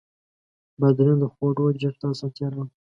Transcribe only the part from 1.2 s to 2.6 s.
د خواړو جذب ته اسانتیا